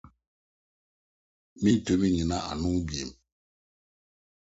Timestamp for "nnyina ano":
2.09-2.69